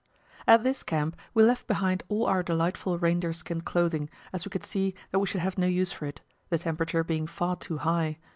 [0.47, 4.65] At this camp we left behind all our delightful reindeer skin clothing, as we could
[4.65, 8.17] see that we should have no use for it, the temperature being far too high.